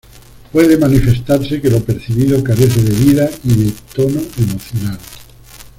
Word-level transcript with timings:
Puede 0.51 0.79
manifestarse 0.79 1.61
que 1.61 1.69
lo 1.69 1.83
percibido 1.85 2.43
carece 2.43 2.81
de 2.81 2.89
"vida" 2.95 3.29
y 3.43 3.65
de 3.65 3.71
tono 3.95 4.19
emocional. 4.39 4.97